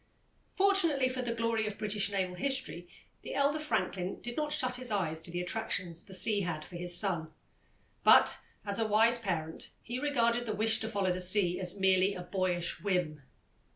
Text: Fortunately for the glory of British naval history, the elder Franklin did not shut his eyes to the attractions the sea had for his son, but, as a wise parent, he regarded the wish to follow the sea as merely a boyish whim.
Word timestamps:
Fortunately 0.55 1.07
for 1.07 1.21
the 1.21 1.35
glory 1.35 1.67
of 1.67 1.77
British 1.77 2.09
naval 2.09 2.33
history, 2.33 2.87
the 3.21 3.35
elder 3.35 3.59
Franklin 3.59 4.19
did 4.19 4.35
not 4.35 4.51
shut 4.51 4.77
his 4.77 4.89
eyes 4.89 5.21
to 5.21 5.29
the 5.29 5.39
attractions 5.39 6.03
the 6.05 6.13
sea 6.15 6.41
had 6.41 6.65
for 6.65 6.75
his 6.75 6.97
son, 6.97 7.31
but, 8.03 8.39
as 8.65 8.79
a 8.79 8.87
wise 8.87 9.19
parent, 9.19 9.69
he 9.83 9.99
regarded 9.99 10.47
the 10.47 10.55
wish 10.55 10.79
to 10.79 10.89
follow 10.89 11.13
the 11.13 11.21
sea 11.21 11.59
as 11.59 11.79
merely 11.79 12.15
a 12.15 12.21
boyish 12.23 12.81
whim. 12.83 13.21